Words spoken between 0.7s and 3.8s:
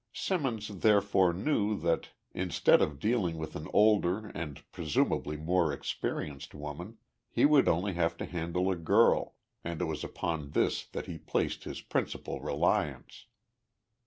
therefore knew that, instead of dealing with an